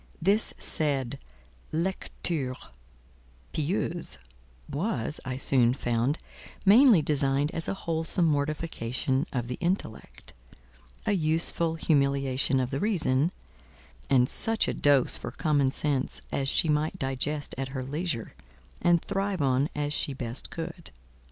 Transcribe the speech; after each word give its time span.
This 0.19 0.51
said 0.57 1.19
"lecture 1.71 2.55
pieuse" 3.53 4.17
was, 4.67 5.19
I 5.25 5.35
soon 5.37 5.75
found, 5.75 6.17
mainly 6.65 7.03
designed 7.03 7.51
as 7.51 7.67
a 7.67 7.75
wholesome 7.75 8.25
mortification 8.25 9.27
of 9.31 9.45
the 9.47 9.59
Intellect, 9.61 10.33
a 11.05 11.11
useful 11.11 11.75
humiliation 11.75 12.59
of 12.59 12.71
the 12.71 12.79
Reason; 12.79 13.31
and 14.09 14.27
such 14.27 14.67
a 14.67 14.73
dose 14.73 15.17
for 15.17 15.29
Common 15.29 15.71
Sense 15.71 16.23
as 16.31 16.49
she 16.49 16.67
might 16.67 16.97
digest 16.97 17.53
at 17.59 17.67
her 17.67 17.83
leisure, 17.83 18.33
and 18.81 19.03
thrive 19.03 19.43
on 19.43 19.69
as 19.75 19.93
she 19.93 20.13
best 20.13 20.49
could. 20.49 20.89